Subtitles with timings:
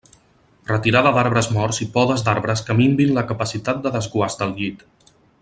[0.69, 4.83] Retirada d'arbres morts i podes d'arbres que minvin la capacitat de desguàs del llit.